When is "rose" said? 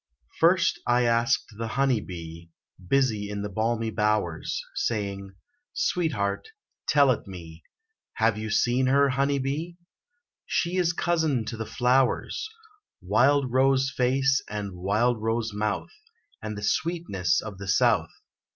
13.53-13.91, 15.21-15.53